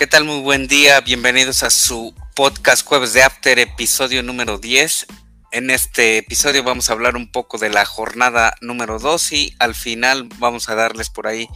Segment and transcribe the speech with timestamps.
[0.00, 0.24] ¿Qué tal?
[0.24, 0.98] Muy buen día.
[1.02, 5.06] Bienvenidos a su podcast Jueves de After, episodio número 10.
[5.52, 9.74] En este episodio vamos a hablar un poco de la jornada número 2 y al
[9.74, 11.48] final vamos a darles por ahí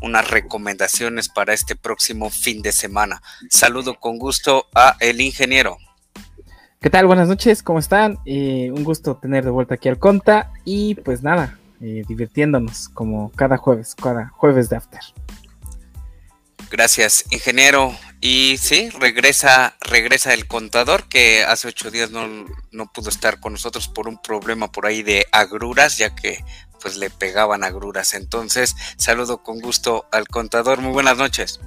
[0.00, 3.22] unas recomendaciones para este próximo fin de semana.
[3.48, 5.78] Saludo con gusto a el ingeniero.
[6.80, 7.06] ¿Qué tal?
[7.06, 8.18] Buenas noches, ¿cómo están?
[8.26, 13.30] Eh, un gusto tener de vuelta aquí al Conta y pues nada, eh, divirtiéndonos como
[13.36, 15.02] cada jueves, cada jueves de After.
[16.72, 17.94] Gracias, ingeniero.
[18.22, 22.26] Y sí, regresa, regresa el contador que hace ocho días no,
[22.70, 26.42] no, pudo estar con nosotros por un problema por ahí de agruras, ya que
[26.80, 28.14] pues le pegaban agruras.
[28.14, 30.80] Entonces, saludo con gusto al contador.
[30.80, 31.60] Muy buenas noches.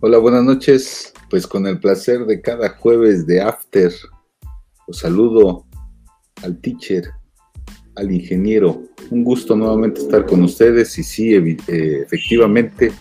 [0.00, 1.12] Hola, buenas noches.
[1.28, 3.92] Pues con el placer de cada jueves de After,
[4.86, 5.66] os saludo
[6.44, 7.10] al teacher,
[7.96, 11.56] al ingeniero, un gusto nuevamente estar con ustedes y sí, eh,
[12.04, 12.92] efectivamente,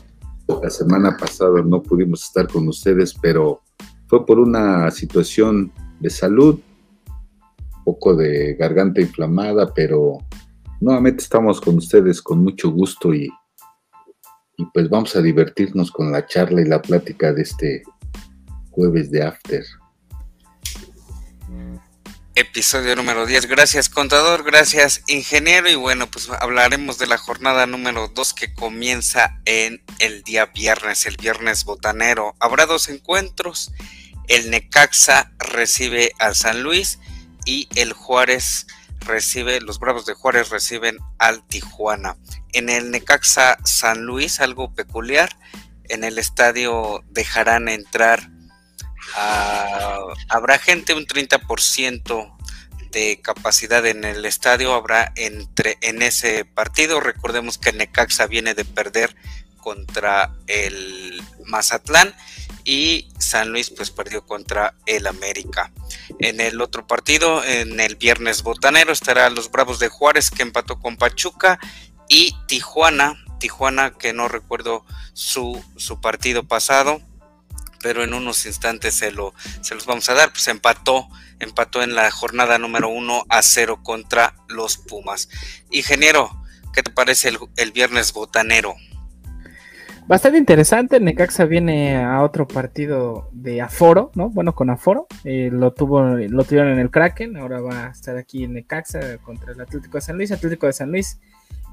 [0.61, 3.61] la semana pasada no pudimos estar con ustedes, pero
[4.07, 6.59] fue por una situación de salud,
[7.77, 10.17] un poco de garganta inflamada, pero
[10.81, 13.29] nuevamente estamos con ustedes con mucho gusto y,
[14.57, 17.83] y pues vamos a divertirnos con la charla y la plática de este
[18.71, 19.63] jueves de After
[22.35, 23.47] episodio número 10.
[23.47, 29.39] Gracias contador, gracias ingeniero y bueno, pues hablaremos de la jornada número 2 que comienza
[29.45, 32.35] en el día viernes, el viernes botanero.
[32.39, 33.71] Habrá dos encuentros,
[34.27, 36.99] el Necaxa recibe al San Luis
[37.45, 38.67] y el Juárez
[39.01, 42.17] recibe, los Bravos de Juárez reciben al Tijuana.
[42.53, 45.35] En el Necaxa San Luis, algo peculiar,
[45.89, 48.30] en el estadio dejarán entrar
[49.15, 52.37] habrá gente, un 30%
[52.91, 56.99] de capacidad en el estadio habrá entre en ese partido.
[56.99, 59.15] Recordemos que Necaxa viene de perder
[59.57, 62.13] contra el Mazatlán
[62.63, 65.71] y San Luis pues perdió contra el América.
[66.19, 70.79] En el otro partido, en el viernes botanero, estará los Bravos de Juárez que empató
[70.79, 71.59] con Pachuca
[72.07, 77.01] y Tijuana, Tijuana que no recuerdo su, su partido pasado,
[77.81, 80.31] pero en unos instantes se, lo, se los vamos a dar.
[80.31, 81.07] Pues empató,
[81.39, 85.29] empató en la jornada número uno a cero contra los Pumas.
[85.71, 86.29] Ingeniero,
[86.73, 88.75] ¿qué te parece el, viernes botanero?
[90.07, 94.29] Bastante interesante, Necaxa viene a otro partido de aforo, ¿no?
[94.29, 98.17] Bueno, con aforo, eh, lo tuvo, lo tuvieron en el Kraken, ahora va a estar
[98.17, 101.19] aquí en Necaxa contra el Atlético de San Luis, Atlético de San Luis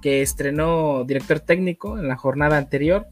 [0.01, 3.09] que estrenó director técnico en la jornada anterior,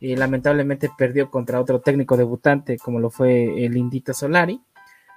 [0.00, 4.60] lamentablemente perdió contra otro técnico debutante como lo fue el Indita Solari.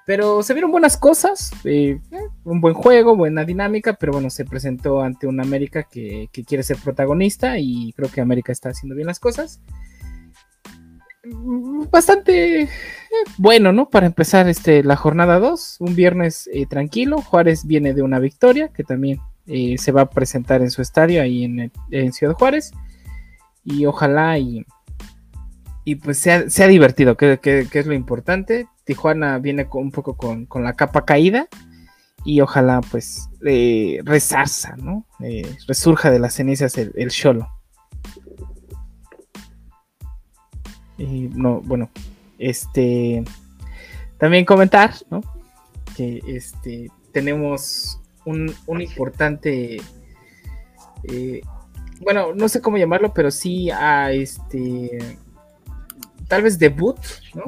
[0.07, 4.45] Pero se vieron buenas cosas, eh, eh, un buen juego, buena dinámica, pero bueno, se
[4.45, 9.07] presentó ante un América que, quiere ser protagonista y creo que América está haciendo bien
[9.07, 9.59] las cosas.
[11.91, 12.69] Bastante eh,
[13.38, 13.89] bueno, ¿no?
[13.89, 18.85] Para empezar este, la jornada 2, un viernes tranquilo, Juárez viene de una victoria que
[18.85, 21.44] también se va a presentar en su estadio ahí
[21.91, 22.71] en Ciudad Juárez
[23.67, 24.66] y ojalá y,
[25.83, 28.66] y pues sea, sea divertido, que, es lo importante.
[28.85, 31.50] Tijuana viene un poco con, la capa caída
[32.23, 35.06] y ojalá pues eh, resarza, ¿no?
[35.19, 37.11] Eh, resurja de las cenizas el, el.
[40.97, 41.89] Y no, bueno,
[42.39, 43.25] este
[44.17, 45.22] también comentar, ¿no?
[45.97, 49.81] Que este tenemos un, un importante
[51.03, 51.41] eh,
[52.01, 54.97] bueno, no sé cómo llamarlo, pero sí a este,
[56.27, 56.97] tal vez debut,
[57.33, 57.43] ¿no?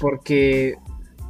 [0.00, 0.76] Porque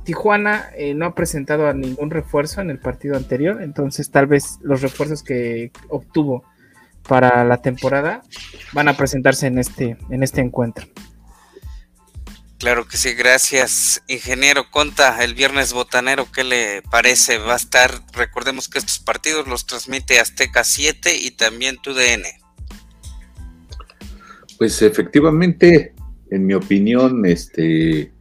[0.04, 4.58] Tijuana eh, no ha presentado a ningún refuerzo en el partido anterior, entonces tal vez
[4.62, 6.44] los refuerzos que obtuvo
[7.06, 8.22] para la temporada
[8.72, 10.86] van a presentarse en este, en este encuentro.
[12.58, 14.02] Claro que sí, gracias.
[14.08, 17.38] Ingeniero Conta, el viernes botanero, ¿qué le parece?
[17.38, 22.24] Va a estar, recordemos que estos partidos los transmite Azteca 7 y también TUDN.
[24.58, 25.94] Pues efectivamente,
[26.32, 28.12] en mi opinión, este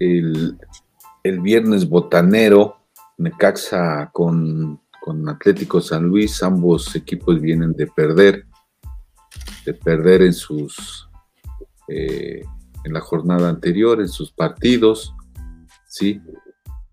[0.00, 0.58] el,
[1.22, 2.76] viernes botanero,
[3.18, 8.46] Necaxa con, con Atlético San Luis, ambos equipos vienen de perder,
[9.64, 11.08] de perder en sus
[11.86, 12.42] eh,
[12.84, 15.14] en la jornada anterior, en sus partidos,
[15.86, 16.20] ¿sí?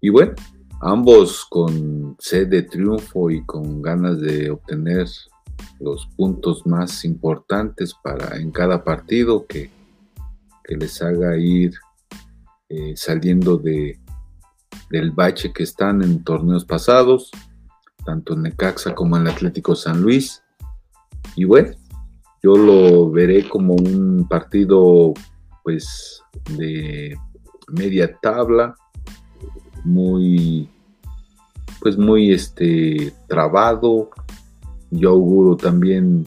[0.01, 0.33] Y bueno,
[0.81, 5.07] ambos con sed de triunfo y con ganas de obtener
[5.79, 9.71] los puntos más importantes para en cada partido que,
[10.63, 11.73] que les haga ir
[12.69, 13.99] eh, saliendo de,
[14.89, 17.31] del bache que están en torneos pasados,
[18.05, 20.43] tanto en Necaxa como en el Atlético San Luis.
[21.35, 21.71] Y bueno,
[22.43, 25.13] yo lo veré como un partido
[25.67, 27.13] pues de
[27.67, 28.73] media tabla,
[29.83, 30.69] muy
[31.81, 34.11] pues muy este trabado.
[34.91, 36.25] Yo auguro también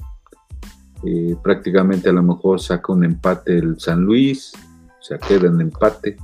[1.06, 4.52] eh, prácticamente a lo mejor saca un empate el San Luis,
[5.00, 6.18] o sea, queda en empate.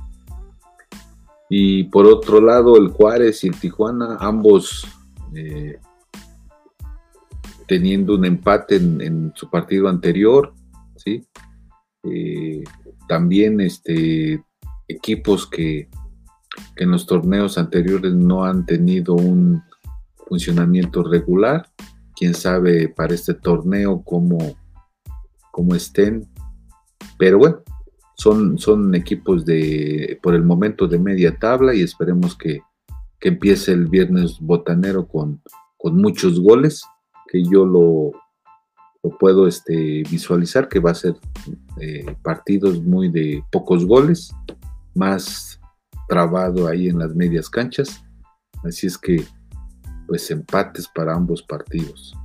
[1.49, 4.85] Y por otro lado, el Juárez y el Tijuana, ambos
[5.33, 5.79] eh,
[7.67, 10.53] teniendo un empate en, su partido anterior,
[10.97, 11.25] ¿sí?
[12.03, 12.63] Eh,
[13.07, 14.43] también este,
[14.87, 15.89] equipos que,
[16.75, 19.61] que, en los torneos anteriores no han tenido un
[20.27, 21.69] funcionamiento regular.
[22.15, 24.37] Quién sabe para este torneo cómo,
[25.51, 26.27] cómo estén.
[27.17, 27.61] Pero bueno,
[28.15, 32.61] son, son equipos de, por el momento, de media tabla y esperemos que,
[33.19, 35.41] que empiece el viernes botanero con,
[35.77, 36.83] con muchos goles,
[37.31, 38.11] que yo lo,
[39.07, 41.15] lo puedo este, visualizar, que va a ser
[41.81, 44.31] eh, partidos muy de pocos goles,
[44.93, 45.59] más
[46.07, 48.03] trabado ahí en las medias canchas.
[48.63, 49.25] Así es que,
[50.07, 52.15] pues empates para ambos partidos.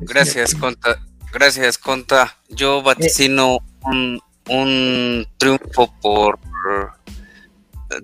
[0.00, 1.00] Gracias, Conta.
[1.32, 2.36] Gracias, Conta.
[2.48, 6.38] Yo vaticino un, un triunfo por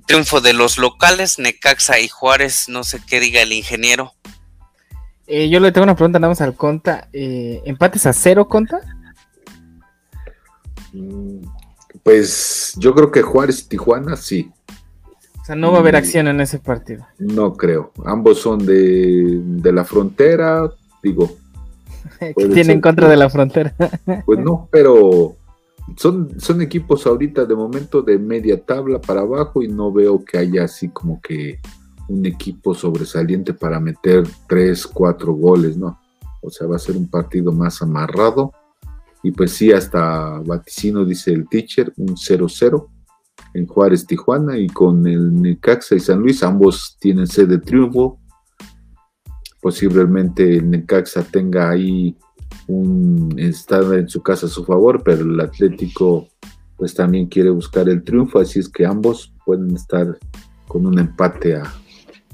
[0.06, 4.12] triunfo de los locales, Necaxa y Juárez, no sé qué diga el ingeniero.
[5.30, 7.08] Eh, yo le tengo una pregunta, nada más al Conta.
[7.12, 8.80] Eh, ¿Empates a cero, Conta?
[10.94, 11.44] Mm,
[12.02, 14.50] pues yo creo que Juárez y Tijuana sí.
[15.38, 17.06] O sea, no va a haber acción en ese partido.
[17.18, 17.92] No creo.
[18.06, 20.72] Ambos son de, de la frontera,
[21.02, 21.30] digo.
[22.18, 23.74] ¿Qué tiene en contra de la frontera?
[24.24, 25.36] pues no, pero
[25.96, 30.38] son, son equipos ahorita de momento de media tabla para abajo y no veo que
[30.38, 31.60] haya así como que
[32.08, 35.98] un equipo sobresaliente para meter 3, 4 goles, ¿no?
[36.40, 38.52] O sea, va a ser un partido más amarrado.
[39.22, 42.88] Y pues sí, hasta vaticino, dice el teacher, un 0-0
[43.54, 48.18] en Juárez, Tijuana, y con el Necaxa y San Luis, ambos tienen sede de triunfo.
[49.60, 52.16] Posiblemente el Necaxa tenga ahí
[52.68, 56.28] un estado en su casa a su favor, pero el Atlético
[56.76, 60.16] pues también quiere buscar el triunfo, así es que ambos pueden estar
[60.68, 61.64] con un empate a,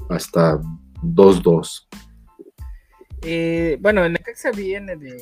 [0.09, 0.59] hasta
[1.01, 1.87] 2-2.
[3.21, 5.21] Eh, bueno, el Necaxa viene de,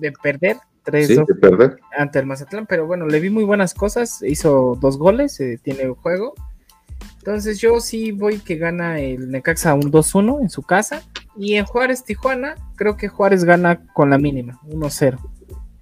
[0.00, 1.78] de perder 3 sí, de perder.
[1.96, 5.82] ante el Mazatlán, pero bueno, le vi muy buenas cosas, hizo dos goles, eh, tiene
[5.82, 6.34] el juego.
[7.18, 11.02] Entonces yo sí voy que gana el Necaxa un 2-1 en su casa.
[11.36, 15.18] Y en Juárez, Tijuana, creo que Juárez gana con la mínima, 1-0.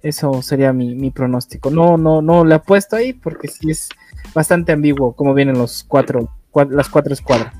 [0.01, 1.69] Eso sería mi, pronóstico.
[1.71, 3.89] No, no, no le apuesto ahí porque sí es
[4.33, 7.53] bastante ambiguo cómo vienen los cuatro las cuatro escuadras.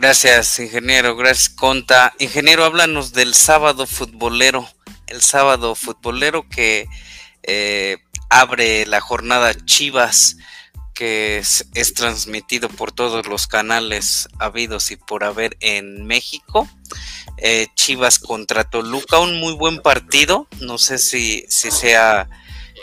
[0.00, 1.16] Gracias, ingeniero.
[1.16, 2.14] Gracias, Conta.
[2.20, 4.68] Ingeniero, háblanos del sábado futbolero.
[5.08, 6.86] El sábado futbolero que
[7.42, 7.98] eh,
[8.30, 10.36] abre la jornada Chivas,
[10.94, 16.68] que es, transmitido por todos los canales habidos y por haber en México.
[17.38, 20.46] Eh, Chivas contra Toluca, un muy buen partido.
[20.60, 22.28] No sé si, si sea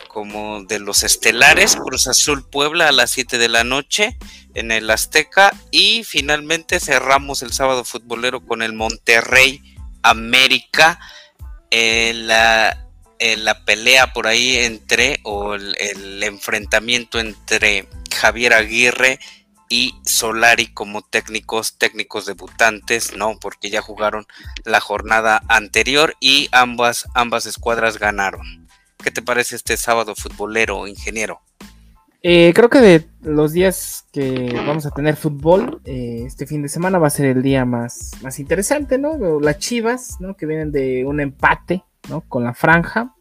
[0.10, 1.78] como de los estelares.
[1.78, 4.18] Cruz Azul Puebla a las 7 de la noche
[4.56, 9.62] en el Azteca y finalmente cerramos el sábado futbolero con el Monterrey
[10.02, 11.00] América
[11.72, 12.78] la,
[13.20, 19.20] la pelea por ahí entre o el, enfrentamiento entre Javier Aguirre
[19.68, 24.26] y Solari como técnicos, técnicos debutantes, no, porque ya jugaron
[24.64, 28.68] la jornada anterior y ambas, ambas escuadras ganaron.
[29.04, 31.42] ¿Qué te parece este sábado futbolero, ingeniero?
[32.28, 36.70] Eh, creo que de los días que vamos a tener fútbol, eh, este fin de
[36.70, 39.40] semana va a ser el día más, más interesante, ¿no?
[39.40, 40.36] Las Chivas, ¿no?
[40.36, 42.22] Que vienen de un empate, ¿no?
[42.22, 43.14] Con la franja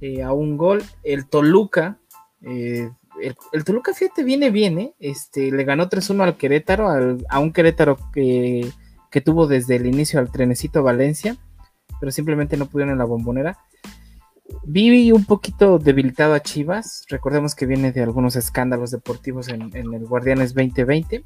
[0.00, 0.82] eh, a un gol.
[1.02, 1.98] El Toluca,
[2.40, 4.94] el, Toluca, fíjate, viene bien, ¿eh?
[4.98, 6.88] Este, le ganó 3-1 al Querétaro,
[7.28, 8.72] a un Querétaro que,
[9.10, 11.36] que tuvo desde el inicio al trenecito Valencia,
[12.00, 13.58] pero simplemente no pudieron en la bombonera.
[14.62, 17.04] Vi un poquito debilitado a Chivas.
[17.08, 21.24] Recordemos que viene de algunos escándalos deportivos en, el Guardianes 2020.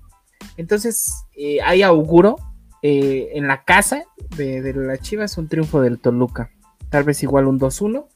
[0.57, 2.37] Entonces, eh, hay auguro
[2.83, 4.05] eh, en la casa
[4.37, 6.51] de, de la Chivas un triunfo del Toluca.
[6.91, 8.07] Tal vez igual un 2-1.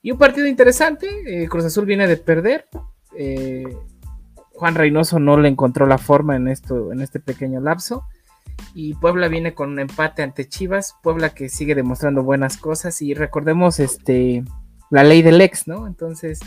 [0.00, 1.08] Y un partido interesante.
[1.26, 2.66] Eh, Cruz Azul viene de perder.
[4.54, 8.04] Juan Reynoso no le encontró la forma en, esto, en este pequeño lapso
[8.74, 13.14] y Puebla viene con un empate ante Chivas, Puebla que sigue demostrando buenas cosas y
[13.14, 14.44] recordemos este
[14.90, 15.86] la ley del ex, ¿no?
[15.86, 16.40] Entonces,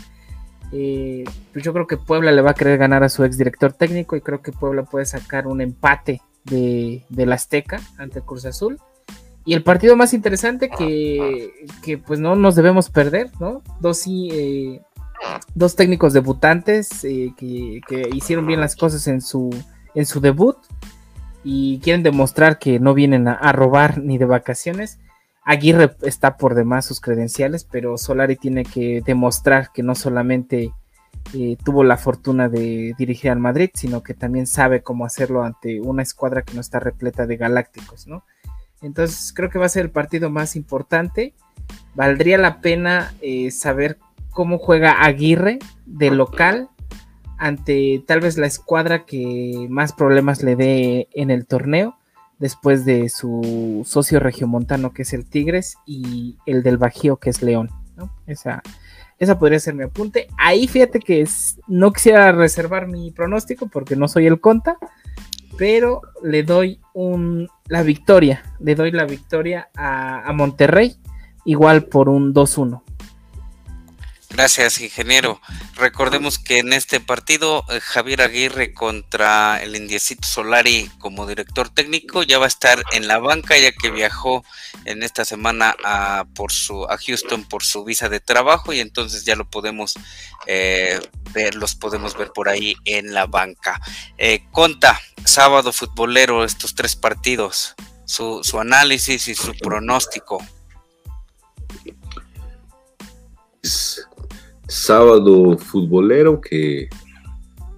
[0.72, 3.72] eh, pues yo creo que Puebla le va a querer ganar a su ex director
[3.72, 8.78] técnico y creo que Puebla puede sacar un empate de, la Azteca ante Cruz Azul
[9.44, 11.52] Y el partido más interesante que,
[11.82, 13.62] que pues no nos debemos perder, ¿no?
[13.80, 14.80] Dos, eh,
[15.54, 17.80] dos técnicos debutantes eh, que,
[18.12, 19.50] hicieron bien las cosas en su,
[19.94, 20.56] en su debut
[21.42, 24.98] y quieren demostrar que no vienen a, robar ni de vacaciones.
[25.44, 30.72] Aguirre está por demás sus credenciales, pero Solari tiene que demostrar que no solamente
[31.34, 35.80] eh, tuvo la fortuna de dirigir al Madrid, sino que también sabe cómo hacerlo ante
[35.80, 38.24] una escuadra que no está repleta de galácticos, ¿no?
[38.82, 41.34] Entonces creo que va a ser el partido más importante.
[41.94, 43.98] Valdría la pena eh, saber
[44.30, 46.68] cómo juega Aguirre de local
[47.40, 51.96] ante tal vez la escuadra que más problemas le dé en el torneo
[52.38, 57.42] después de su socio regiomontano que es el Tigres y el del Bajío que es
[57.42, 57.70] León.
[58.26, 58.62] Esa,
[59.18, 60.28] esa podría ser mi apunte.
[60.36, 61.26] Ahí fíjate que
[61.66, 64.76] no quisiera reservar mi pronóstico porque no soy el conta,
[65.56, 70.96] pero le doy un, la victoria, le doy la victoria a, a Monterrey,
[71.46, 72.82] igual por un 2-1.
[74.32, 75.40] Gracias, ingeniero.
[75.74, 82.22] Recordemos que en este partido eh, Javier Aguirre contra el Indiecito Solari como director técnico
[82.22, 84.44] ya va a estar en la banca ya que viajó
[84.84, 89.24] en esta semana a, por su, a Houston por su visa de trabajo y entonces
[89.24, 89.94] ya lo podemos
[90.46, 91.00] eh,
[91.32, 93.80] ver, los podemos ver por ahí en la banca.
[94.16, 100.40] Eh, conta, sábado futbolero, estos tres partidos, su, su análisis y su pronóstico
[104.70, 106.88] sábado futbolero que,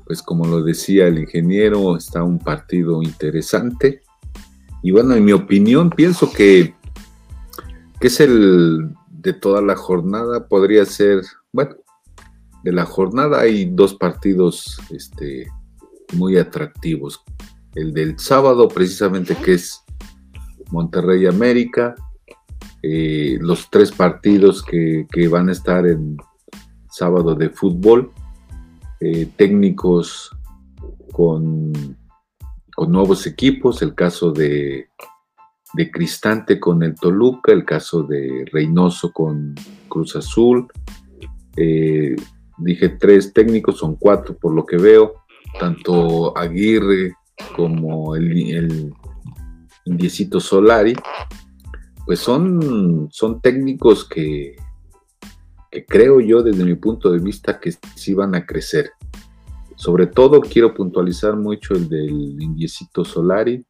[0.05, 4.03] pues como lo decía el ingeniero, está un partido interesante.
[4.83, 6.75] Y bueno, en mi opinión, pienso que,
[8.01, 11.23] que es el de toda la jornada, podría ser,
[11.53, 11.77] bueno,
[12.65, 15.47] de la jornada hay dos partidos este,
[16.15, 17.23] muy atractivos.
[17.75, 19.83] El del sábado, precisamente, que es
[20.71, 21.95] Monterrey América,
[22.83, 26.17] eh, los tres partidos que, que, van a estar en
[26.93, 28.13] sábado de fútbol,
[29.01, 30.31] eh, técnicos
[31.11, 31.73] con,
[32.75, 34.89] con, nuevos equipos, el caso de,
[35.73, 39.55] de, Cristante con el Toluca, el caso de Reynoso con
[39.89, 40.69] Cruz Azul.
[41.57, 42.15] Eh,
[42.59, 45.15] dije tres técnicos, son cuatro por lo que veo,
[45.59, 47.15] tanto Aguirre
[47.57, 48.93] como el,
[49.87, 50.95] el Solari,
[52.05, 54.57] pues son, son técnicos que,
[55.73, 58.91] que creo yo desde mi punto de vista que sí van a crecer.
[59.75, 63.65] Sobre todo quiero puntualizar mucho el del Indiecito Solari.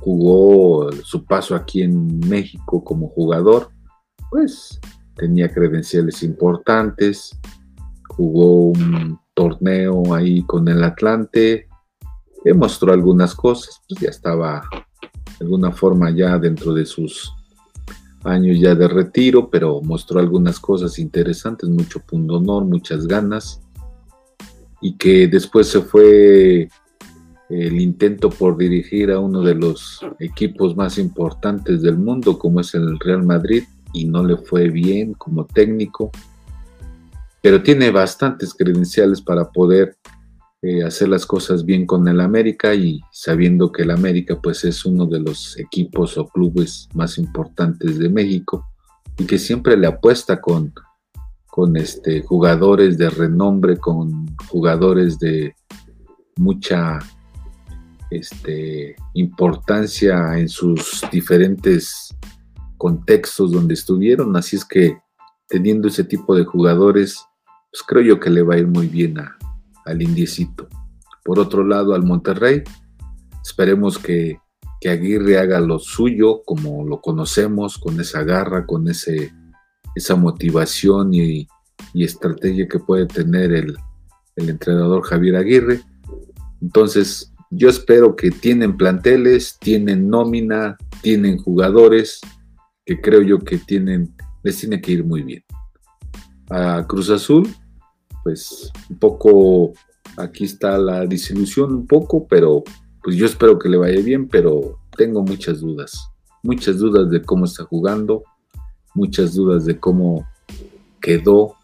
[0.00, 3.70] Jugó su paso aquí en México como jugador,
[4.30, 4.80] pues
[5.16, 7.38] tenía credenciales importantes,
[8.08, 11.68] jugó un torneo ahí con el Atlante,
[12.44, 14.68] demostró algunas cosas, pues ya estaba
[15.38, 17.32] de alguna forma ya dentro de sus
[18.24, 23.60] años ya de retiro, pero mostró algunas cosas interesantes, mucho punto honor, muchas ganas,
[24.80, 26.68] y que después se fue
[27.48, 32.74] el intento por dirigir a uno de los equipos más importantes del mundo, como es
[32.74, 36.10] el Real Madrid, y no le fue bien como técnico,
[37.40, 39.96] pero tiene bastantes credenciales para poder
[40.60, 44.84] eh, hacer las cosas bien con el América y sabiendo que el América pues es
[44.84, 48.66] uno de los equipos o clubes más importantes de México
[49.16, 50.74] y que siempre le apuesta con,
[51.46, 55.54] con este, jugadores de renombre, con jugadores de
[56.34, 56.98] mucha
[58.10, 62.16] este, importancia en sus diferentes
[62.76, 64.98] contextos donde estuvieron, así es que
[65.46, 67.24] teniendo ese tipo de jugadores,
[67.70, 69.37] pues creo yo que le va a ir muy bien a,
[69.88, 70.68] al Indiecito.
[71.24, 72.62] Por otro lado, al Monterrey,
[73.42, 74.38] esperemos que,
[74.88, 79.32] Aguirre haga lo suyo como lo conocemos, con esa garra, con ese,
[79.96, 81.48] esa motivación y,
[81.94, 83.76] estrategia que puede tener el,
[84.36, 85.80] el entrenador Javier Aguirre.
[86.62, 92.20] Entonces, yo espero que tienen planteles, tienen nómina, tienen jugadores
[92.84, 95.44] que creo yo que tienen, les tiene que ir muy bien.
[96.50, 97.48] A Cruz Azul,
[98.28, 99.72] pues un poco,
[100.18, 102.62] aquí está la disilusión un poco, pero
[103.02, 106.10] pues yo espero que le vaya bien, pero tengo muchas dudas,
[106.42, 108.24] muchas dudas de cómo está jugando,
[108.94, 110.26] muchas dudas de cómo
[111.00, 111.54] quedó,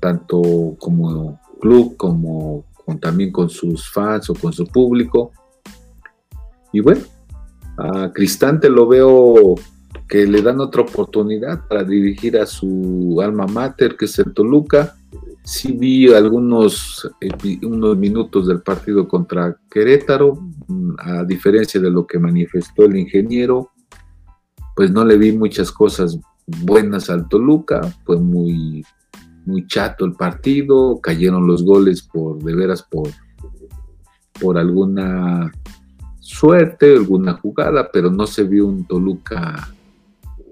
[0.00, 2.64] tanto como club como
[3.00, 5.30] también con sus fans o con su público.
[6.72, 7.02] Y bueno,
[7.76, 9.54] a Cristante lo veo
[10.08, 14.96] que le dan otra oportunidad para dirigir a su alma mater, que es el Toluca
[15.44, 17.10] sí vi algunos
[17.62, 23.70] unos minutos del partido contra Querétaro, mm, a diferencia de lo que manifestó el ingeniero,
[24.76, 28.84] pues no le vi muchas cosas buenas al Toluca, fue muy,
[29.44, 33.08] muy chato el partido, cayeron los goles por, de veras, por,
[34.40, 35.50] por alguna
[36.20, 39.68] suerte, alguna jugada, pero no se vio un Toluca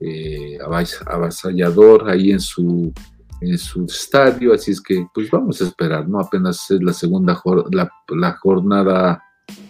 [0.01, 0.59] eh,
[1.07, 2.93] avasallador ahí en su,
[3.41, 6.21] en su estadio, así es que pues vamos a esperar, ¿no?
[6.21, 9.23] Apenas es la segunda la, la jornada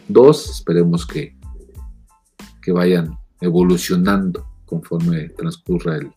[0.08, 1.36] 2, esperemos que,
[2.62, 6.12] que vayan evolucionando conforme transcurra el,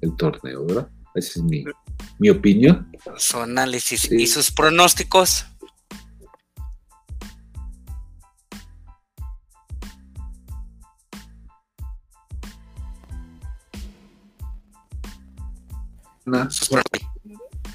[0.00, 0.88] el torneo, ¿verdad?
[1.14, 1.64] Esa es mi,
[2.18, 2.90] mi opinión.
[3.16, 5.46] Su análisis y sus pronósticos.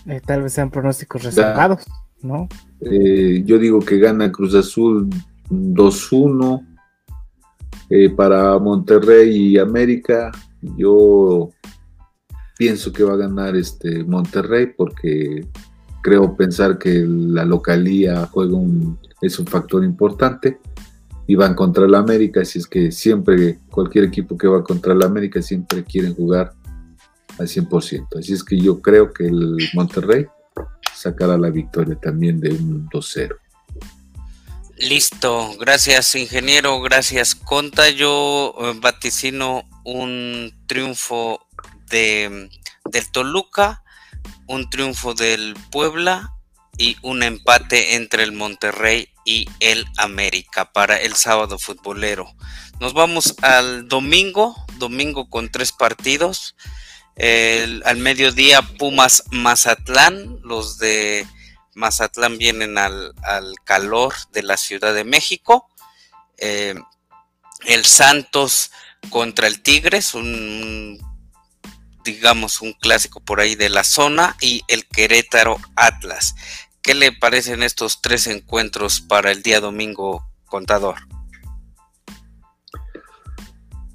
[0.06, 1.84] Eh, tal vez sean pronósticos reservados,
[2.22, 2.48] ¿no?
[2.82, 5.10] Eh, yo digo que gana Cruz Azul
[5.50, 6.66] 2-1
[7.90, 10.32] eh, para Monterrey y América.
[10.78, 11.52] Yo
[12.58, 15.48] pienso que va a ganar este Monterrey porque
[16.02, 20.60] creo pensar que la localía juega un, es un factor importante
[21.26, 25.06] y van contra la América, así es que siempre cualquier equipo que va contra la
[25.06, 26.54] América siempre quieren jugar
[27.40, 28.20] al 100%.
[28.20, 30.26] Así es que yo creo que el Monterrey
[30.96, 33.36] sacará la victoria también de un 2-0.
[34.78, 37.90] Listo, gracias ingeniero, gracias Conta.
[37.90, 41.46] Yo eh, vaticino un triunfo
[41.90, 42.50] de,
[42.90, 43.84] del Toluca,
[44.48, 46.34] un triunfo del Puebla
[46.78, 52.34] y un empate entre el Monterrey y el América para el sábado futbolero.
[52.80, 56.56] Nos vamos al domingo, domingo con tres partidos
[57.16, 61.28] al mediodía Pumas Mazatlán, los de
[61.76, 63.14] Mazatlán vienen al,
[63.64, 65.70] calor de la Ciudad de México.
[66.38, 66.76] Eh,
[67.66, 68.72] el Santos
[69.10, 71.00] contra el Tigres, un
[72.04, 76.36] digamos un clásico por ahí de la zona y el Querétaro Atlas.
[76.82, 80.96] ¿Qué le parecen estos tres encuentros para el día domingo, contador?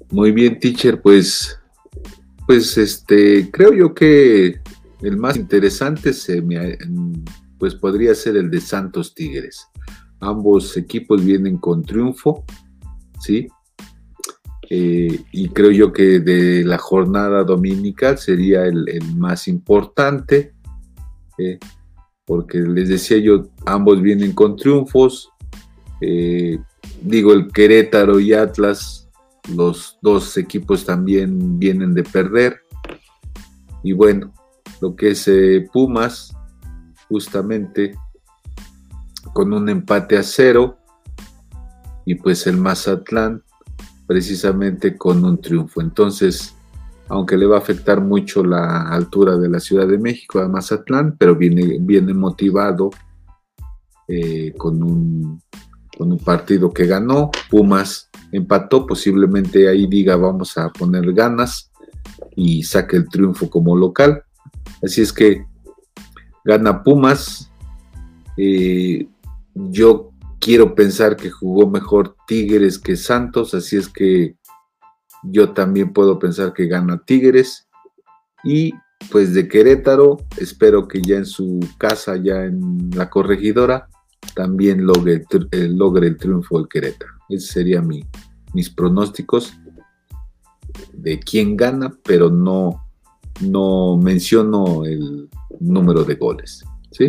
[0.09, 1.58] Muy bien, teacher, pues
[2.49, 4.59] pues este, creo yo que
[5.03, 6.79] el más interesante se me,
[7.59, 9.67] pues podría ser el de Santos Tigres.
[10.19, 12.43] Ambos equipos vienen con triunfo,
[13.21, 13.47] ¿sí?
[14.67, 18.83] Eh, y creo yo que de la jornada dominical sería el,
[19.15, 20.55] más importante,
[22.25, 25.29] porque les decía yo, ambos vienen con triunfos.
[26.01, 26.57] Eh,
[27.03, 29.08] digo, el Querétaro y Atlas
[29.55, 32.61] los dos equipos también vienen de perder.
[33.83, 34.33] Y bueno,
[34.81, 36.35] lo que es eh, Pumas,
[37.07, 37.95] justamente
[39.33, 40.77] con un empate a cero.
[42.05, 43.43] Y pues el Mazatlán,
[44.07, 45.81] precisamente con un triunfo.
[45.81, 46.55] Entonces,
[47.09, 51.15] aunque le va a afectar mucho la altura de la Ciudad de México a Mazatlán,
[51.17, 52.91] pero viene, viene motivado
[54.07, 55.41] eh, con, un,
[55.99, 57.29] con un partido que ganó.
[57.49, 61.71] Pumas empató, posiblemente ahí diga vamos a poner ganas
[62.37, 64.23] y saque el triunfo como local.
[64.81, 65.45] Así es que
[66.45, 67.51] gana Pumas.
[68.37, 69.09] Eh,
[69.53, 74.37] yo quiero pensar que jugó mejor Tigres que Santos, así es que
[75.21, 77.67] yo también puedo pensar que gana Tigres.
[78.45, 78.71] Y
[79.11, 83.89] pues de Querétaro, espero que ya en su casa, ya en la corregidora,
[84.39, 87.11] también logre, eh, logre el triunfo del Querétaro.
[87.27, 88.05] Ese sería mi,
[88.53, 89.53] mis pronósticos
[90.93, 92.87] de quién gana, pero no,
[93.41, 96.63] no menciono el número de goles.
[96.89, 97.07] ¿Sí?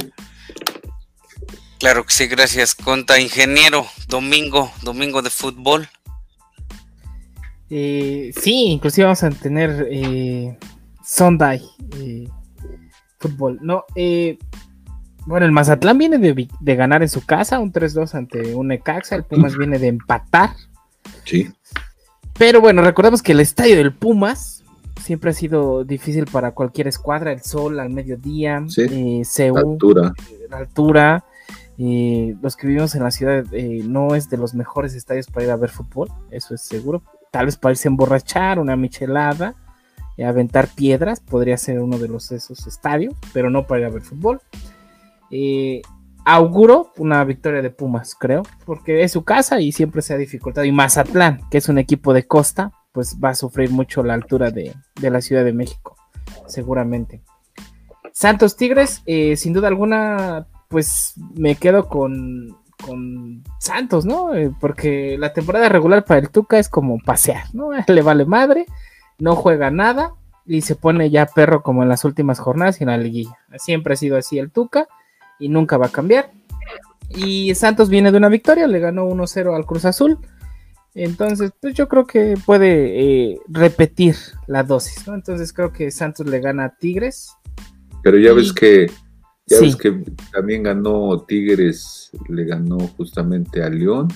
[1.79, 2.75] Claro que sí, gracias.
[2.75, 5.89] Conta, ingeniero, domingo, domingo de fútbol.
[7.71, 10.59] Eh, sí, inclusive vamos a tener eh,
[11.05, 11.63] Sunday
[11.97, 12.29] eh,
[13.21, 13.61] fútbol.
[13.63, 14.37] No, eh,
[15.27, 19.25] bueno, el Mazatlán viene de, ganar en su casa, un 3-2 ante un Necaxa, el
[19.25, 20.51] Pumas viene de empatar.
[21.25, 21.51] Sí.
[22.39, 24.65] Pero bueno, recordemos que el estadio del Pumas
[25.01, 28.83] siempre ha sido difícil para cualquier escuadra, el sol al mediodía, sí.
[28.91, 30.13] eh, altura.
[30.49, 31.25] la altura.
[31.79, 35.47] Eh, los que vivimos en la ciudad eh, no es de los mejores estadios para
[35.47, 37.03] ir a ver fútbol, eso es seguro.
[37.31, 39.55] Tal vez para irse a emborrachar, una michelada,
[40.23, 44.03] aventar piedras, podría ser uno de los esos estadios, pero no para ir a ver
[44.03, 44.41] fútbol.
[45.31, 45.83] Eh,
[46.25, 50.65] auguro una victoria de Pumas, creo, porque es su casa y siempre se ha dificultado.
[50.65, 54.51] Y Mazatlán, que es un equipo de costa, pues va a sufrir mucho la altura
[54.51, 55.97] de, la Ciudad de México,
[56.47, 57.23] seguramente.
[58.13, 62.59] Santos Tigres, eh, sin duda alguna, pues me quedo con,
[63.59, 64.35] Santos, ¿no?
[64.35, 67.73] Eh, porque la temporada regular para el Tuca es como pasear, ¿no?
[67.87, 68.65] Le vale madre,
[69.19, 70.15] no juega nada
[70.47, 73.39] y se pone ya perro como en las últimas jornadas y en la liguilla.
[73.59, 74.89] Siempre ha sido así el Tuca
[75.41, 76.31] y nunca va a cambiar.
[77.09, 80.19] Y Santos viene de una victoria, le ganó 1-0 al Cruz Azul.
[80.95, 85.15] Entonces, pues yo creo que puede eh, repetir la dosis, ¿no?
[85.15, 87.33] Entonces creo que Santos le gana a Tigres.
[88.03, 88.87] Pero ya ves que
[89.47, 94.09] ya ves que también ganó Tigres, le ganó justamente a León.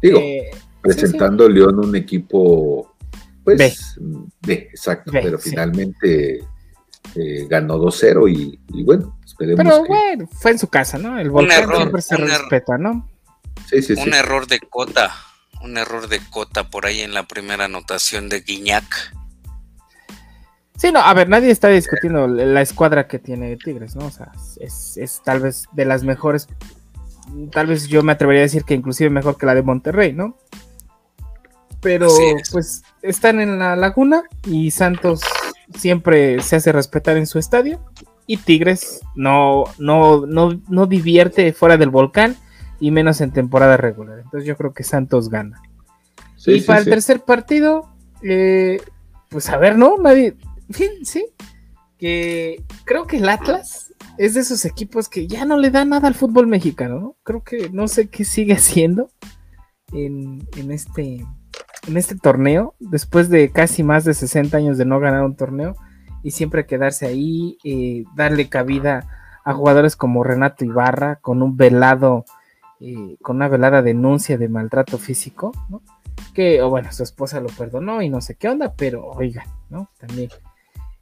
[0.00, 2.94] Digo, eh, presentando León un equipo,
[3.42, 3.96] pues,
[4.40, 6.44] B, exacto, pero finalmente
[7.14, 11.18] eh, ganó 2-0 y, bueno, esperemos Pero bueno, fue en su casa, ¿no?
[11.18, 13.08] El volcán siempre se respeta, ¿no?
[13.68, 15.12] Sí, sí, un error de cota,
[15.62, 19.14] un error de cota por ahí en la primera anotación de Guiñac.
[20.76, 24.06] Sí, no, a ver, nadie está discutiendo la escuadra que tiene Tigres, ¿no?
[24.06, 26.48] O sea, es, tal vez de las mejores,
[27.52, 30.36] tal vez yo me atrevería a decir que inclusive mejor que la de Monterrey, ¿no?
[31.80, 32.08] Pero
[32.52, 35.20] pues están en la laguna y Santos
[35.76, 37.80] siempre se hace respetar en su estadio
[38.26, 42.36] y Tigres no, no, no, no divierte fuera del volcán
[42.80, 44.18] y menos en temporada regular.
[44.18, 45.62] Entonces yo creo que Santos gana.
[46.46, 47.88] y para el tercer partido,
[48.22, 48.80] eh,
[49.28, 49.96] pues a ver, ¿no?
[49.98, 50.36] Nadie,
[51.04, 51.26] sí,
[51.98, 56.08] que creo que el Atlas es de esos equipos que ya no le da nada
[56.08, 57.16] al fútbol mexicano, ¿no?
[57.22, 59.10] Creo que no sé qué sigue haciendo
[59.92, 61.24] en, este,
[61.86, 65.76] en este torneo, después de casi más de 60 años de no ganar un torneo
[66.22, 69.08] y siempre quedarse ahí, eh, darle cabida
[69.44, 72.24] a jugadores como Renato Ibarra con un velado,
[72.80, 75.82] eh, con una velada denuncia de maltrato físico, ¿no?
[76.34, 79.90] Que, o bueno, su esposa lo perdonó y no sé qué onda, pero oigan, ¿no?
[79.98, 80.30] También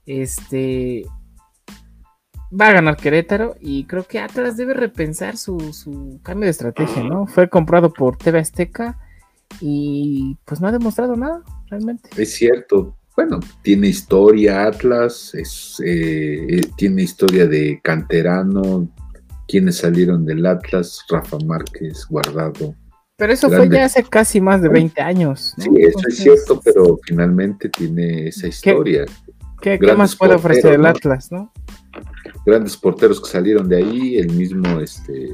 [0.06, 1.04] este
[2.58, 7.26] va a ganar Querétaro y creo que Atlas debe repensar su, cambio de estrategia, ¿no?
[7.26, 8.98] Fue comprado por TV Azteca
[9.60, 12.10] y pues no ha demostrado nada realmente.
[12.16, 12.96] Es cierto.
[13.16, 18.88] Bueno, tiene historia Atlas, es, eh, eh, tiene historia de canterano,
[19.46, 22.74] quienes salieron del Atlas, Rafa Márquez, Guardado.
[23.16, 25.54] Pero eso fue ya hace casi más de 20 años.
[25.58, 29.04] Sí, eso es cierto, pero finalmente tiene esa historia.
[29.60, 31.52] ¿Qué, más puede ofrecer el Atlas, no?
[32.46, 35.28] Grandes porteros que salieron de ahí, el mismo, este,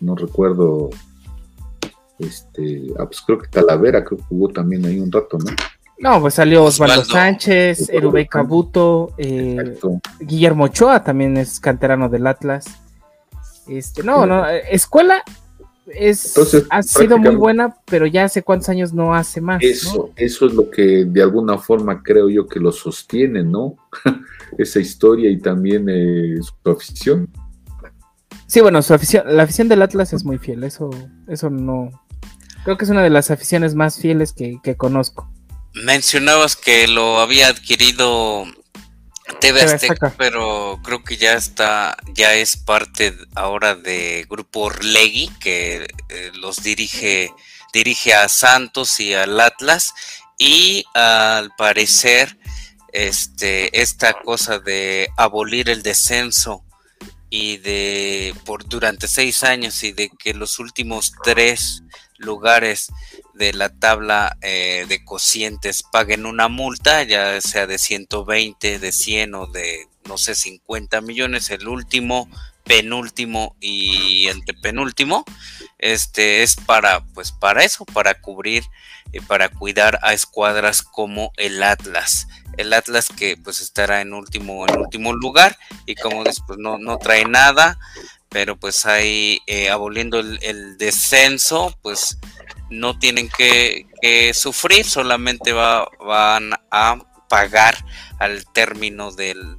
[0.00, 0.90] no recuerdo,
[2.18, 5.50] este, ah, pues creo que Talavera, creo que jugó también ahí un rato, ¿no?
[5.98, 9.78] No, pues salió Osvaldo, Sánchez, Erubey Cabuto, eh,
[10.20, 12.64] Guillermo Ochoa también es canterano del Atlas.
[13.68, 15.22] Este, no, no, eh, escuela
[15.86, 16.34] es,
[16.70, 19.62] ha sido muy buena, pero ya hace cuántos años no hace más.
[19.62, 23.76] Eso, eso es lo que de alguna forma creo yo que lo sostiene, ¿no?
[24.58, 27.28] Esa historia y también eh, su afición.
[28.46, 30.90] Sí, bueno, su afición, la afición del Atlas es muy fiel, eso,
[31.26, 32.01] eso no.
[32.64, 35.30] Creo que es una de las aficiones más fieles que, que conozco.
[35.74, 38.46] Mencionabas que lo había adquirido
[39.40, 45.88] TV Azteca, pero creo que ya está, ya es parte ahora de Grupo Orlegui, que
[46.08, 47.32] eh, los dirige,
[47.72, 49.94] dirige a Santos y al Atlas,
[50.38, 52.38] y al parecer,
[52.92, 56.64] este, esta cosa de abolir el descenso
[57.30, 61.82] y de por durante seis años y de que los últimos tres
[62.22, 62.88] lugares
[63.34, 69.34] de la tabla eh, de cocientes paguen una multa, ya sea de 120, de 100
[69.34, 72.28] o de, no sé, 50 millones, el último,
[72.64, 75.24] penúltimo y antepenúltimo,
[75.78, 78.64] este es para, pues para eso, para cubrir
[79.12, 82.28] y para cuidar a escuadras como el Atlas.
[82.56, 86.98] El Atlas que pues estará en último, en último lugar y como después no, no
[86.98, 87.78] trae nada,
[88.32, 92.18] pero pues ahí eh, aboliendo el, descenso, pues
[92.70, 93.86] no tienen que,
[94.34, 96.98] sufrir, solamente va, van a
[97.32, 97.76] pagar
[98.18, 99.58] al término del,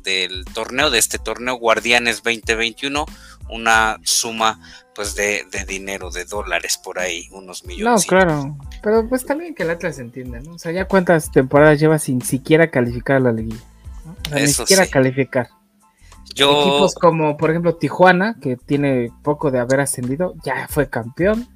[0.54, 3.04] torneo, de este torneo Guardianes 2021,
[3.50, 4.60] una suma
[4.94, 8.04] pues de, dinero, de dólares por ahí, unos millones.
[8.04, 10.54] No, claro, pero pues también que el Atlas entienda, ¿no?
[10.54, 13.64] O sea, ya cuántas temporadas lleva sin siquiera calificar a la liguilla,
[14.32, 15.50] ni siquiera calificar.
[16.34, 21.48] Equipos como, por ejemplo, Tijuana, que tiene poco de haber ascendido, ya fue campeón.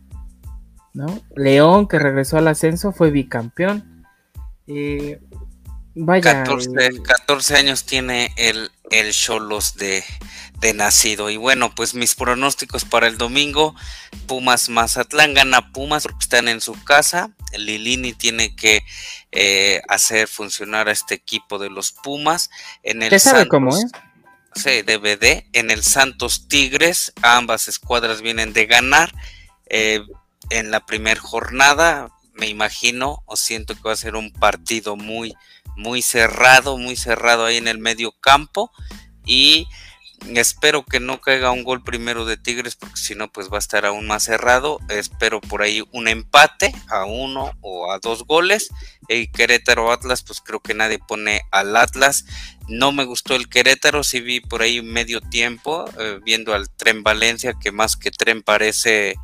[0.97, 1.21] ¿no?
[1.35, 4.05] León, que regresó al ascenso, fue bicampeón.
[4.65, 5.21] Eh,
[5.93, 6.43] vaya.
[6.43, 10.03] 14, años tiene el, el Cholos de,
[10.59, 11.29] de nacido.
[11.29, 13.75] Y bueno, pues mis pronósticos para el domingo:
[14.25, 17.29] Pumas Mazatlán gana Pumas porque están en su casa.
[17.55, 18.83] Lilini tiene que
[19.31, 22.49] eh, hacer funcionar a este equipo de los Pumas.
[22.81, 23.83] En el sabe cómo, eh?
[24.63, 27.13] DVD en el Santos Tigres.
[27.21, 29.11] Ambas escuadras vienen de ganar.
[29.69, 30.01] eh,
[30.49, 32.09] en la primera jornada.
[32.33, 35.33] Me imagino o siento que va a ser un partido muy,
[35.75, 38.71] muy cerrado, muy cerrado ahí en el medio campo.
[39.25, 39.67] Y
[40.35, 43.59] espero que no caiga un gol primero de Tigres, porque si no, pues va a
[43.59, 44.79] estar aún más cerrado.
[44.89, 48.69] Espero por ahí un empate a uno o a dos goles.
[49.07, 52.25] Y Querétaro Atlas, pues creo que nadie pone al Atlas.
[52.67, 57.03] No me gustó el Querétaro, sí vi por ahí medio tiempo, eh, viendo al Tren
[57.03, 59.15] Valencia, que más que tren parece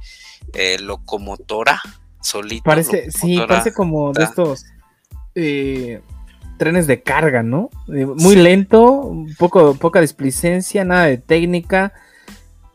[0.54, 1.82] eh, locomotora,
[2.22, 2.64] solito.
[2.64, 4.66] Parece, sí, parece como de estos
[5.36, 6.02] eh,
[6.58, 7.70] trenes de carga, ¿no?
[7.88, 11.94] muy lento, poco, poca displicencia, nada de técnica.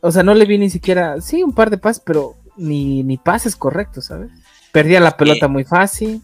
[0.01, 3.17] O sea, no le vi ni siquiera, sí, un par de pases, pero ni, ni
[3.17, 4.31] pases correctos, ¿sabes?
[4.73, 6.23] Perdía la pelota muy fácil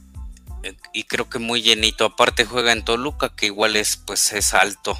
[0.92, 2.04] y creo que muy llenito.
[2.04, 4.98] Aparte juega en Toluca, que igual es pues es alto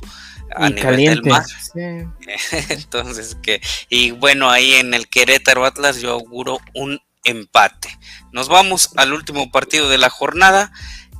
[0.55, 1.45] a nivel del mar.
[2.69, 7.89] Entonces que y bueno, ahí en el Querétaro Atlas yo auguro un empate.
[8.33, 10.73] Nos vamos al último partido de la jornada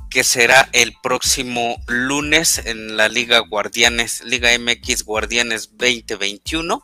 [0.09, 6.83] que será el próximo lunes en la Liga Guardianes, Liga MX Guardianes 2021.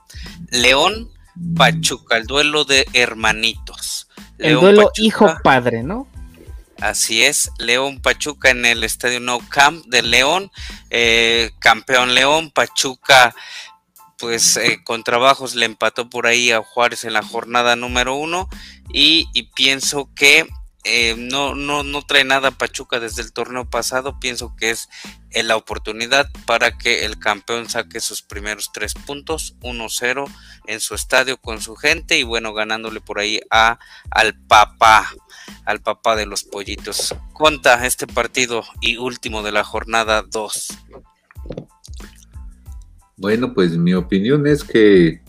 [0.52, 1.10] León
[1.56, 4.08] Pachuca, el duelo de hermanitos.
[4.38, 6.08] el duelo hijo-padre, ¿no?
[6.80, 10.52] Así es, León Pachuca en el Estadio No Camp de León,
[10.90, 13.36] eh, campeón León, Pachuca
[14.22, 18.48] pues eh, con trabajos le empató por ahí a Juárez en la jornada número uno
[18.94, 20.48] y, pienso que
[20.84, 24.90] eh, no, no, no trae nada Pachuca desde el torneo pasado, pienso que es
[25.32, 30.26] la oportunidad para que el campeón saque sus primeros tres puntos, 1-0
[30.68, 35.12] en su estadio con su gente y bueno, ganándole por ahí a al papá
[35.66, 37.16] al papá de los pollitos.
[37.34, 40.78] Conta este partido y último de la jornada 2.
[43.18, 45.22] Bueno, pues mi opinión es que,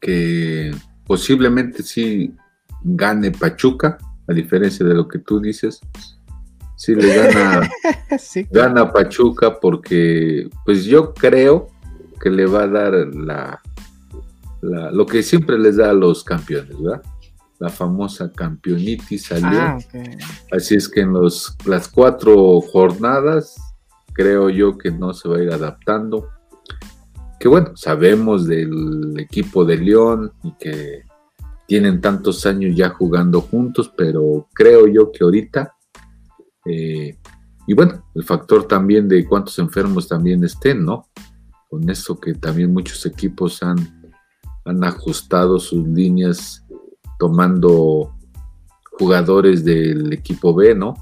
[0.00, 0.74] que
[1.06, 2.34] posiblemente sí
[2.82, 3.98] gane Pachuca,
[4.32, 5.80] a diferencia de lo que tú dices.
[6.76, 7.70] Sí le gana,
[8.50, 11.68] gana Pachuca porque pues yo creo
[12.20, 13.60] que le va a dar la,
[14.60, 17.02] lo que siempre les da a los campeones, ¿verdad?
[17.62, 19.56] la famosa campeonitis salió.
[19.56, 19.78] Ah,
[20.50, 23.54] Así es que en los, las cuatro jornadas
[24.14, 26.28] creo yo que no se va a ir adaptando.
[27.38, 31.04] Que bueno, sabemos del equipo de León y que
[31.66, 35.74] tienen tantos años ya jugando juntos, pero creo yo que ahorita,
[36.66, 37.16] eh,
[37.66, 41.08] y bueno, el factor también de cuántos enfermos también estén, ¿no?
[41.68, 43.78] Con eso que también muchos equipos han,
[44.64, 46.64] han ajustado sus líneas
[47.18, 48.14] tomando
[48.98, 50.94] jugadores del equipo B, ¿no?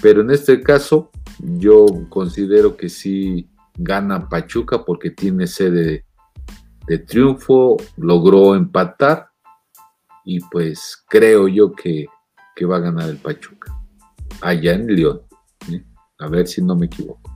[0.00, 6.04] Pero en este caso yo considero que sí gana Pachuca porque tiene sede
[6.86, 9.27] de triunfo, logró empatar
[10.28, 12.06] y pues creo yo que,
[12.66, 13.72] va a ganar el Pachuca
[14.42, 15.22] allá en León.
[15.72, 15.82] ¿eh?
[16.18, 17.30] A ver si no me equivoco.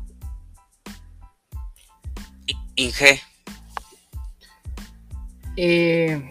[2.77, 3.23] Inge.
[5.57, 6.23] Eh,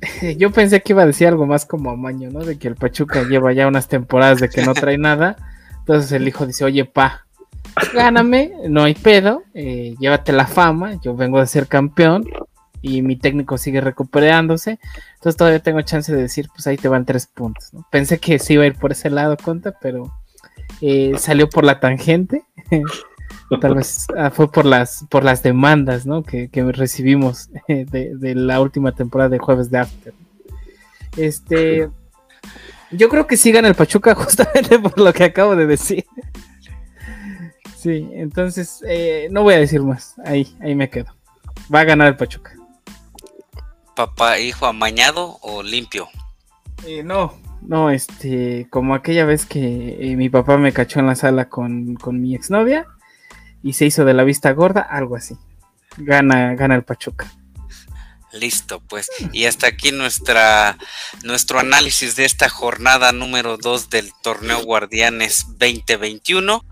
[0.38, 2.42] yo pensé que iba a decir algo más como amaño, ¿no?
[2.42, 5.36] De que el Pachuca lleva ya unas temporadas de que no trae nada.
[5.80, 7.26] Entonces el hijo dice, oye, pa,
[7.92, 12.24] gáname, no hay pedo, eh, llévate la fama, yo vengo de ser campeón
[12.82, 14.78] y mi técnico sigue recuperándose.
[15.14, 17.70] Entonces todavía tengo chance de decir, pues ahí te van tres puntos.
[17.90, 20.12] Pensé que sí iba a ir por ese lado, Conta, pero
[20.80, 22.44] eh, salió por la tangente.
[23.60, 26.24] Tal vez ah, fue por las por las demandas ¿no?
[26.24, 30.14] que, recibimos de, la última temporada de Jueves de After.
[31.16, 31.88] Este,
[32.90, 36.04] yo creo que sí gana el Pachuca justamente por lo que acabo de decir.
[37.76, 40.14] Sí, entonces eh, no voy a decir más.
[40.24, 41.14] Ahí, ahí me quedo.
[41.72, 42.52] Va a ganar el Pachuca.
[43.96, 46.08] ¿Papá, hijo amañado o limpio?
[46.86, 51.48] Eh, no, no, este, como aquella vez que mi papá me cachó en la sala
[51.48, 52.86] con, con mi exnovia
[53.62, 55.36] y se hizo de la vista gorda, algo así.
[55.96, 57.32] Gana, gana el Pachuca.
[58.32, 59.08] Listo, pues.
[59.32, 60.76] Y hasta aquí nuestra,
[61.24, 66.62] nuestro análisis de esta jornada número 2 del torneo Guardianes 2021.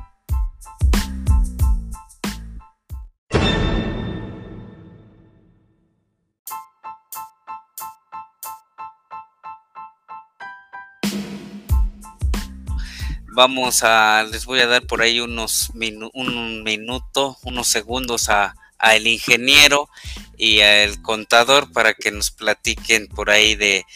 [13.35, 15.71] Vamos a, les voy a dar por ahí unos
[16.13, 18.55] un minuto, unos segundos a,
[18.93, 19.89] el ingeniero
[20.37, 23.87] y al contador para que nos platiquen por ahí de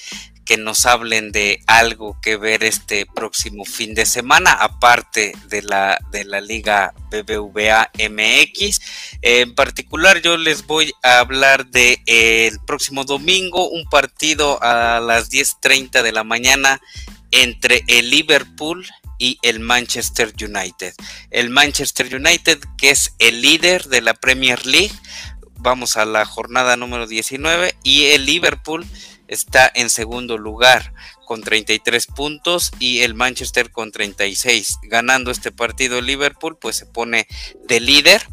[0.44, 5.98] que nos hablen de algo que ver este próximo fin de semana, aparte de la,
[6.10, 8.80] de la Liga BBVA MX.
[9.22, 15.30] En particular, yo les voy a hablar de el próximo domingo, un partido a las
[15.30, 16.80] 10:30 de la mañana
[17.30, 18.86] entre el Liverpool
[19.18, 20.94] y el Manchester United.
[21.30, 24.94] El Manchester United, que es el líder de la Premier League,
[25.56, 28.86] vamos a la jornada número 19, y el Liverpool
[29.26, 30.94] está en segundo lugar
[31.26, 34.78] con 33 puntos y el Manchester con 36.
[34.84, 37.28] Ganando este partido el Liverpool, pues se pone
[37.68, 38.26] de líder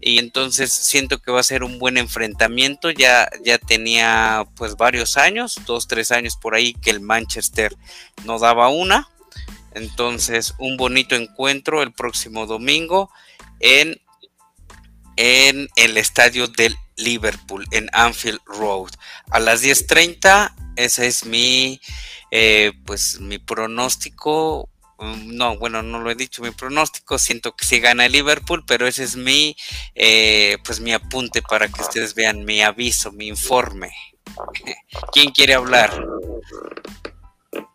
[0.00, 2.90] y entonces siento que va a ser un buen enfrentamiento.
[2.90, 7.74] Ya, ya tenía pues varios años, dos, tres años por ahí que el Manchester
[8.24, 9.08] no daba una.
[9.72, 13.10] Entonces un bonito encuentro el próximo domingo
[13.60, 14.00] en,
[15.16, 18.90] en el estadio del Liverpool, en Anfield Road.
[19.30, 21.80] A las 10.30, ese es mi,
[22.30, 27.80] eh, pues mi pronóstico no, bueno, no lo he dicho, mi pronóstico, siento que sí
[27.80, 29.56] gana el Liverpool, pero ese es mi,
[29.94, 33.92] eh, pues mi apunte para que ustedes vean mi aviso, mi informe.
[35.12, 35.90] ¿Quién quiere hablar?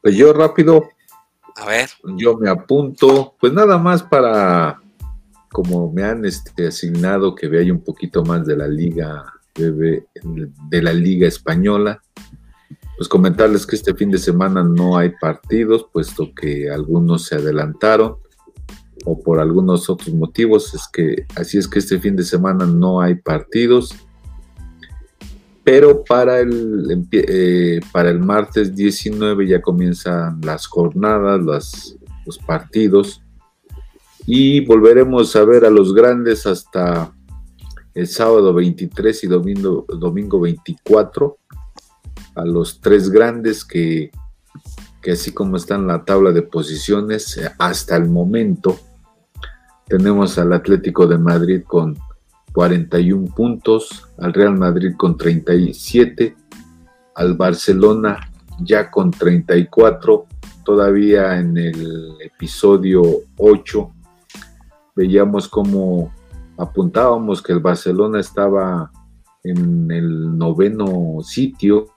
[0.02, 0.90] Pues yo rápido.
[1.56, 1.90] A ver.
[2.18, 4.82] Yo me apunto, pues nada más para,
[5.52, 9.24] como me han este, asignado que vea un poquito más de la liga,
[9.56, 10.04] de,
[10.70, 12.02] de la liga española
[12.98, 18.18] pues comentarles que este fin de semana no hay partidos, puesto que algunos se adelantaron
[19.06, 23.02] o por algunos otros motivos, es que así es que este fin de semana no
[23.02, 23.94] hay partidos.
[25.64, 33.22] Pero para el, eh, para el martes 19 ya comienzan las jornadas, los partidos.
[34.26, 37.14] Y volveremos a ver a los grandes hasta
[37.94, 41.38] el sábado 23 y domingo, domingo 24
[42.36, 44.12] a los tres grandes que,
[45.12, 48.78] así como está en la tabla de posiciones, eh, hasta el momento
[49.88, 51.98] tenemos al Atlético de Madrid con
[52.54, 56.36] 41 puntos, al Real Madrid con 37,
[57.16, 60.26] al Barcelona ya con 34,
[60.64, 63.02] todavía en el episodio
[63.38, 63.92] 8
[64.96, 66.14] veíamos como
[66.58, 68.92] apuntábamos que el Barcelona estaba
[69.44, 71.88] en el noveno sitio.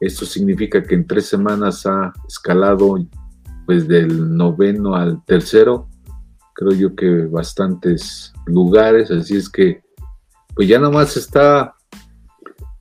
[0.00, 2.96] Esto significa que en tres semanas ha escalado
[3.66, 5.88] pues del noveno al tercero,
[6.54, 9.82] creo yo que bastantes lugares, así es que
[10.54, 11.74] pues ya nomás está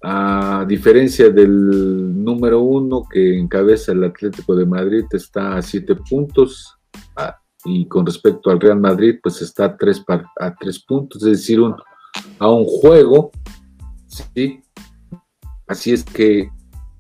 [0.03, 6.77] a diferencia del número uno que encabeza el Atlético de Madrid está a siete puntos
[7.15, 10.03] ah, y con respecto al Real Madrid pues está a tres,
[10.39, 11.75] a tres puntos, es decir, un,
[12.39, 13.31] a un juego,
[14.07, 14.61] ¿sí?
[15.67, 16.49] Así es que,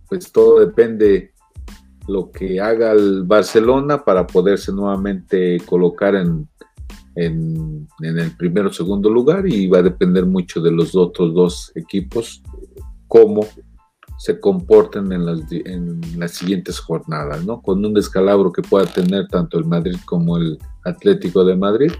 [0.07, 1.33] pues todo depende
[2.07, 6.47] lo que haga el Barcelona para poderse nuevamente colocar en,
[7.15, 11.71] en, el primero o segundo lugar y va a depender mucho de los otros dos
[11.75, 12.41] equipos
[13.07, 13.45] cómo
[14.17, 17.61] se comporten en las, en las siguientes jornadas, ¿no?
[17.61, 21.91] Con un descalabro que pueda tener tanto el Madrid como el Atlético de Madrid,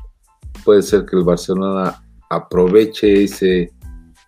[0.63, 2.03] puede ser que el Barcelona
[2.35, 3.71] aproveche ese,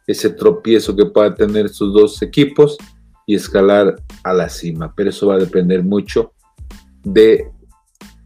[0.07, 2.77] ese tropiezo que pueda tener sus dos equipos
[3.25, 4.93] y escalar a la cima.
[4.95, 6.33] Pero eso va a depender mucho
[7.03, 7.51] de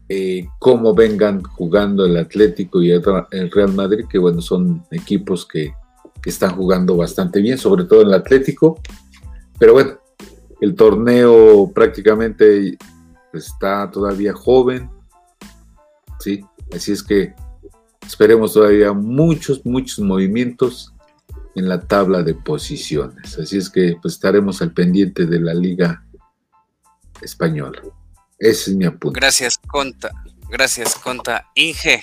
[0.08, 5.72] eh, cómo vengan jugando el Atlético y el Real Madrid, que bueno, son equipos que,
[6.24, 8.78] están jugando bastante bien, sobre todo el Atlético.
[9.58, 9.92] Pero bueno,
[10.60, 12.76] el torneo prácticamente
[13.32, 14.90] está todavía joven,
[16.18, 16.44] ¿sí?
[16.74, 17.34] Así es que
[18.06, 20.92] Esperemos todavía muchos, muchos movimientos
[21.54, 23.38] en la tabla de posiciones.
[23.38, 26.04] Así es que pues, estaremos al pendiente de la Liga
[27.20, 27.82] Española.
[28.38, 29.20] Ese es mi apunte.
[29.20, 30.10] Gracias, Conta.
[30.48, 31.46] Gracias, Conta.
[31.54, 32.02] Inge.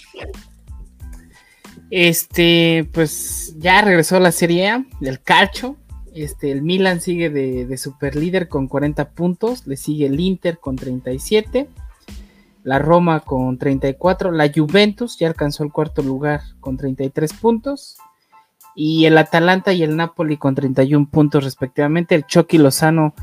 [1.89, 5.77] Este, pues ya regresó la Serie A del Calcio.
[6.13, 9.65] Este, el Milan sigue de, de super líder con 40 puntos.
[9.67, 11.67] Le sigue el Inter con 37
[12.67, 17.95] la Roma con 34, la Juventus ya alcanzó el cuarto lugar con 33 puntos
[18.75, 22.13] y el Atalanta y el Napoli con 31 puntos respectivamente.
[22.13, 23.15] El Chucky Lozano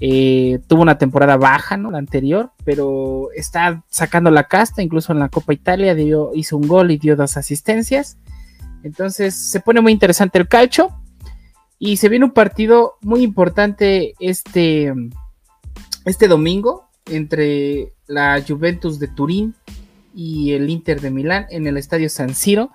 [0.00, 1.90] eh, tuvo una temporada baja, ¿no?
[1.90, 6.66] La anterior, pero está sacando la casta, incluso en la Copa Italia dio, hizo un
[6.66, 8.16] gol y dio dos asistencias.
[8.82, 10.88] Entonces se pone muy interesante el calcio
[11.78, 14.94] y se viene un partido muy importante este,
[16.06, 19.54] este domingo entre la Juventus de Turín
[20.14, 22.70] y el Inter de Milán en el estadio San Siro.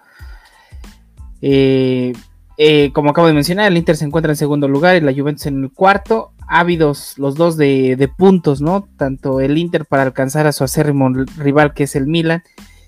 [1.42, 2.14] Eh,
[2.58, 5.48] eh, como acabo de mencionar, el Inter se encuentra en segundo lugar y la Juventus
[5.48, 6.34] en el cuarto.
[6.48, 8.88] ávidos los dos de, de, puntos, ¿no?
[8.98, 12.44] Tanto el Inter para alcanzar a su acérrimo rival que es el Milan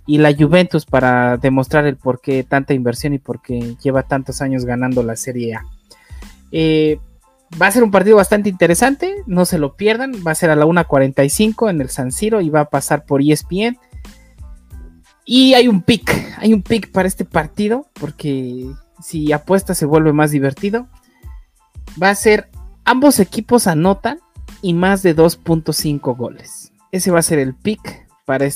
[0.06, 4.42] y la Juventus para demostrar el por qué tanta inversión y por qué lleva tantos
[4.42, 5.66] años ganando la Serie A.
[6.52, 7.00] Eh,
[7.62, 10.56] va a ser un partido bastante interesante, no se lo pierdan, va a ser a
[10.56, 13.78] la 1.45 en el San Siro y va a pasar por ESPN.
[15.26, 18.70] Y hay un pick, hay un pick para este partido, porque
[19.02, 20.88] si apuesta se vuelve más divertido.
[22.02, 22.50] Va a ser
[22.86, 24.20] ambos equipos anotan
[24.62, 26.72] y más de 2.5 goles.
[26.92, 28.48] Ese va a ser el pick para,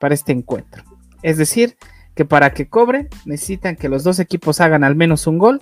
[0.00, 0.82] para este encuentro.
[1.22, 1.76] Es decir,
[2.14, 5.60] que para que cobren necesitan que los dos equipos hagan al menos un gol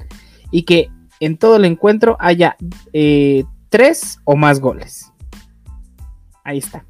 [0.51, 0.91] y que
[1.23, 2.57] en todo el encuentro haya
[2.93, 5.13] eh, tres o más goles.
[6.43, 6.85] Ahí está.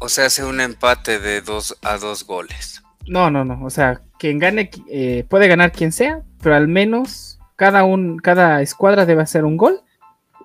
[0.00, 2.82] O sea, hace un empate de dos a dos goles.
[3.06, 3.62] No, no, no.
[3.62, 8.62] O sea, quien gane eh, puede ganar quien sea, pero al menos cada un, cada
[8.62, 9.82] escuadra debe hacer un gol.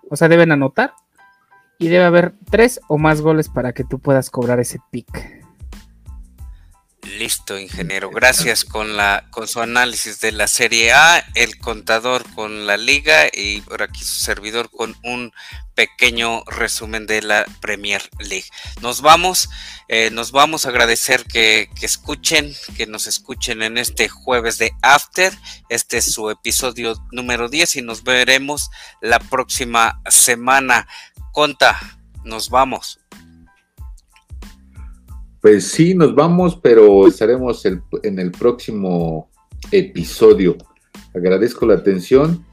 [0.09, 0.93] O sea, deben anotar.
[1.79, 5.44] Y debe haber tres o más goles para que tú puedas cobrar ese pick.
[7.05, 8.09] Listo, ingeniero.
[8.09, 13.27] Gracias con la con su análisis de la Serie A, el contador con la Liga
[13.31, 15.31] y por aquí su servidor con un
[15.75, 18.47] pequeño resumen de la Premier League.
[18.81, 19.49] Nos vamos,
[19.87, 24.71] eh, nos vamos a agradecer que, que, escuchen, que nos escuchen en este jueves de
[24.81, 25.31] After.
[25.69, 30.87] Este es su episodio número 10 y nos veremos la próxima semana.
[31.31, 32.99] Conta, nos vamos.
[35.45, 39.29] Pues sí, nos vamos, pero estaremos en el próximo
[39.71, 40.57] episodio.
[41.13, 42.43] Agradezco la atención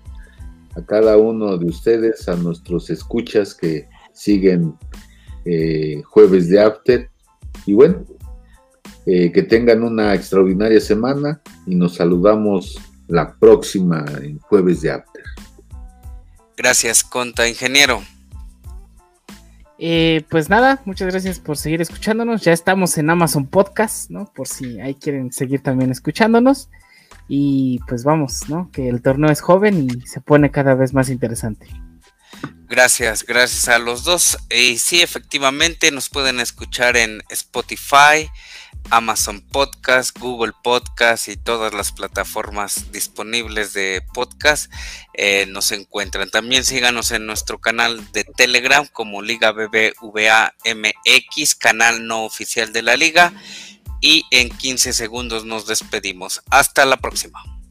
[0.76, 4.74] a cada uno de ustedes, a nuestros escuchas que siguen
[5.46, 7.10] eh, jueves de After.
[7.64, 8.04] Y bueno,
[9.06, 12.78] eh, que tengan una extraordinaria semana y nos saludamos
[13.08, 15.24] la próxima en jueves de After.
[16.58, 18.02] Gracias, Conta, ingeniero.
[19.84, 22.42] Eh, pues nada, muchas gracias por seguir escuchándonos.
[22.42, 24.32] Ya estamos en Amazon Podcast, ¿no?
[24.32, 26.68] Por si ahí quieren seguir también escuchándonos.
[27.26, 28.70] Y pues vamos, ¿no?
[28.70, 31.66] Que el torneo es joven y se pone cada vez más interesante.
[32.68, 34.38] Gracias, gracias a los dos.
[34.56, 38.30] Y sí, efectivamente nos pueden escuchar en Spotify,
[38.90, 44.72] Amazon Podcast, Google Podcast y todas las plataformas disponibles de podcast
[45.14, 46.30] eh, nos encuentran.
[46.30, 52.82] También síganos en nuestro canal de Telegram como Liga BBVA MX, canal no oficial de
[52.82, 53.32] la liga.
[54.00, 56.42] Y en 15 segundos nos despedimos.
[56.50, 57.61] Hasta la próxima.